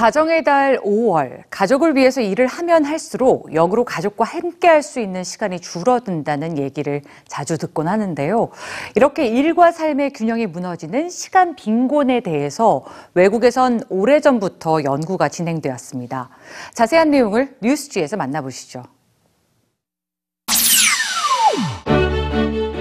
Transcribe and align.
가정의 0.00 0.44
달 0.44 0.80
5월, 0.80 1.42
가족을 1.50 1.94
위해서 1.94 2.22
일을 2.22 2.46
하면 2.46 2.86
할수록 2.86 3.52
역으로 3.52 3.84
가족과 3.84 4.24
함께 4.24 4.66
할 4.66 4.80
수 4.82 4.98
있는 4.98 5.22
시간이 5.24 5.60
줄어든다는 5.60 6.56
얘기를 6.56 7.02
자주 7.28 7.58
듣곤 7.58 7.86
하는데요. 7.86 8.48
이렇게 8.94 9.26
일과 9.26 9.72
삶의 9.72 10.14
균형이 10.14 10.46
무너지는 10.46 11.10
시간 11.10 11.54
빈곤에 11.54 12.20
대해서 12.20 12.82
외국에선 13.12 13.82
오래전부터 13.90 14.84
연구가 14.84 15.28
진행되었습니다. 15.28 16.30
자세한 16.72 17.10
내용을 17.10 17.56
뉴스지에서 17.60 18.16
만나보시죠. 18.16 18.84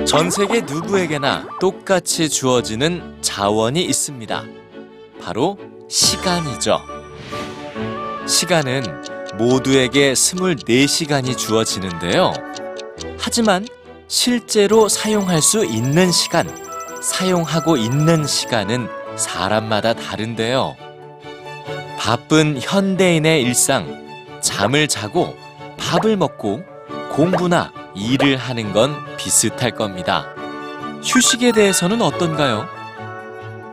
전 0.07 0.31
세계 0.31 0.61
누구에게나 0.61 1.49
똑같이 1.59 2.29
주어지는 2.29 3.17
자원이 3.19 3.83
있습니다. 3.83 4.43
바로 5.21 5.57
시간이죠. 5.89 6.98
시간은 8.29 8.83
모두에게 9.39 10.13
24시간이 10.13 11.35
주어지는데요. 11.35 12.31
하지만 13.17 13.67
실제로 14.07 14.87
사용할 14.87 15.41
수 15.41 15.65
있는 15.65 16.11
시간, 16.11 16.47
사용하고 17.01 17.75
있는 17.75 18.27
시간은 18.27 18.87
사람마다 19.15 19.93
다른데요. 19.93 20.77
바쁜 21.97 22.59
현대인의 22.61 23.41
일상, 23.41 24.39
잠을 24.41 24.87
자고 24.87 25.35
밥을 25.77 26.15
먹고 26.15 26.63
공부나 27.11 27.73
일을 27.95 28.37
하는 28.37 28.73
건 28.73 28.95
비슷할 29.17 29.71
겁니다. 29.71 30.27
휴식에 31.03 31.51
대해서는 31.51 32.03
어떤가요? 32.03 32.67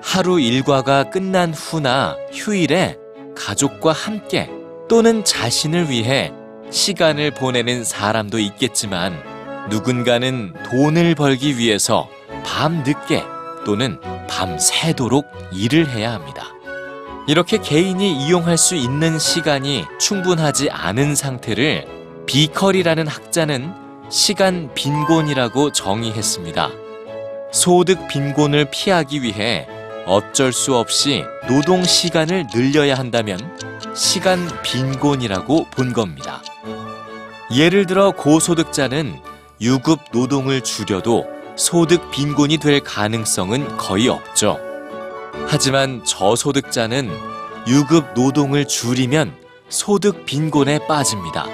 하루 0.03 0.41
일과가 0.41 1.11
끝난 1.11 1.53
후나 1.53 2.17
휴일에 2.33 2.97
가족과 3.37 3.93
함께 3.93 4.51
또는 4.89 5.25
자신을 5.25 5.91
위해 5.91 6.33
시간을 6.71 7.31
보내는 7.33 7.85
사람도 7.85 8.39
있겠지만 8.39 9.23
누군가는 9.71 10.53
돈을 10.71 11.15
벌기 11.15 11.59
위해서 11.59 12.09
밤 12.45 12.83
늦게 12.85 13.23
또는 13.65 14.01
밤 14.29 14.59
새도록 14.59 15.27
일을 15.53 15.89
해야 15.91 16.13
합니다. 16.13 16.47
이렇게 17.29 17.59
개인이 17.59 18.27
이용할 18.27 18.57
수 18.57 18.77
있는 18.77 19.19
시간이 19.19 19.85
충분하지 19.99 20.71
않은 20.71 21.17
상태를 21.17 21.87
비컬이라는 22.27 23.07
학자는 23.09 23.73
시간 24.09 24.71
빈곤이라고 24.75 25.73
정의했습니다. 25.73 26.71
소득 27.53 28.07
빈곤을 28.07 28.67
피하기 28.71 29.23
위해 29.23 29.67
어쩔 30.07 30.53
수 30.53 30.77
없이 30.77 31.25
노동 31.49 31.83
시간을 31.83 32.47
늘려야 32.55 32.95
한다면 32.95 33.39
시간 33.93 34.49
빈곤이라고 34.63 35.67
본 35.71 35.93
겁니다. 35.93 36.43
예를 37.53 37.87
들어 37.87 38.13
고소득자는 38.13 39.21
유급 39.61 39.99
노동을 40.13 40.61
줄여도 40.61 41.27
소득 41.57 42.11
빈곤이 42.13 42.59
될 42.59 42.81
가능성은 42.81 43.77
거의 43.77 44.09
없죠. 44.09 44.61
하지만 45.49 46.05
저소득자는 46.05 47.11
유급 47.67 48.15
노동을 48.15 48.69
줄이면 48.69 49.35
소득 49.69 50.25
빈곤에 50.25 50.87
빠집니다. 50.87 51.47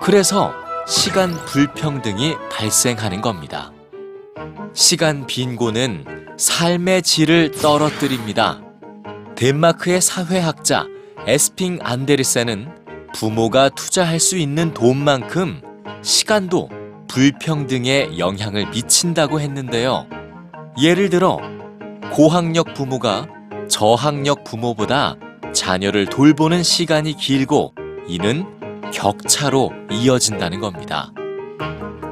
그래서 0.00 0.52
시간 0.88 1.32
불평등이 1.44 2.34
발생하는 2.50 3.20
겁니다. 3.20 3.70
시간 4.72 5.26
빈곤은 5.26 6.27
삶의 6.38 7.02
질을 7.02 7.50
떨어뜨립니다. 7.50 8.62
덴마크의 9.34 10.00
사회학자 10.00 10.86
에스핑 11.26 11.80
안데르센은 11.82 12.68
부모가 13.12 13.70
투자할 13.70 14.20
수 14.20 14.38
있는 14.38 14.72
돈만큼 14.72 15.60
시간도 16.00 16.68
불평등에 17.08 18.18
영향을 18.18 18.70
미친다고 18.70 19.40
했는데요. 19.40 20.06
예를 20.80 21.10
들어 21.10 21.40
고학력 22.12 22.72
부모가 22.72 23.26
저학력 23.68 24.44
부모보다 24.44 25.16
자녀를 25.52 26.06
돌보는 26.06 26.62
시간이 26.62 27.16
길고 27.16 27.74
이는 28.06 28.46
격차로 28.92 29.72
이어진다는 29.90 30.60
겁니다. 30.60 31.10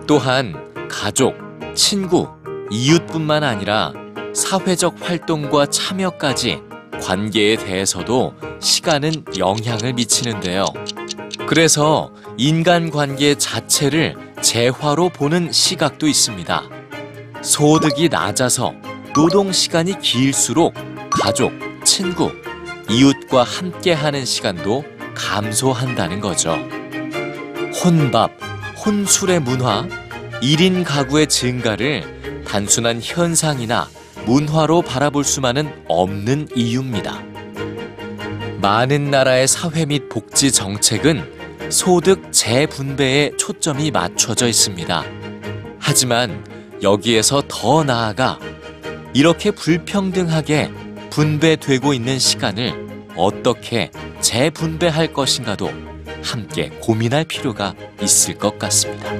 또한 0.08 0.52
가족, 0.90 1.36
친구, 1.76 2.28
이웃뿐만 2.72 3.44
아니라 3.44 3.92
사회적 4.36 4.96
활동과 5.00 5.64
참여까지 5.64 6.60
관계에 7.00 7.56
대해서도 7.56 8.34
시간은 8.60 9.24
영향을 9.38 9.94
미치는데요. 9.94 10.66
그래서 11.46 12.12
인간관계 12.36 13.36
자체를 13.36 14.14
재화로 14.42 15.08
보는 15.08 15.52
시각도 15.52 16.06
있습니다. 16.06 16.64
소득이 17.40 18.10
낮아서 18.10 18.74
노동 19.14 19.52
시간이 19.52 20.00
길수록 20.00 20.74
가족, 21.08 21.52
친구, 21.82 22.30
이웃과 22.90 23.42
함께 23.42 23.94
하는 23.94 24.26
시간도 24.26 24.84
감소한다는 25.14 26.20
거죠. 26.20 26.58
혼밥, 27.82 28.32
혼술의 28.84 29.40
문화, 29.40 29.88
1인 30.42 30.84
가구의 30.84 31.26
증가를 31.26 32.44
단순한 32.46 33.00
현상이나 33.02 33.88
문화로 34.26 34.82
바라볼 34.82 35.22
수만은 35.24 35.72
없는 35.86 36.48
이유입니다. 36.54 37.22
많은 38.60 39.10
나라의 39.10 39.46
사회 39.46 39.86
및 39.86 40.08
복지 40.08 40.50
정책은 40.50 41.70
소득 41.70 42.32
재분배에 42.32 43.36
초점이 43.36 43.92
맞춰져 43.92 44.48
있습니다. 44.48 45.04
하지만 45.78 46.44
여기에서 46.82 47.42
더 47.46 47.84
나아가 47.84 48.38
이렇게 49.14 49.52
불평등하게 49.52 50.70
분배되고 51.10 51.94
있는 51.94 52.18
시간을 52.18 53.06
어떻게 53.16 53.90
재분배할 54.20 55.12
것인가도 55.12 55.70
함께 56.22 56.70
고민할 56.80 57.24
필요가 57.24 57.74
있을 58.02 58.34
것 58.34 58.58
같습니다. 58.58 59.12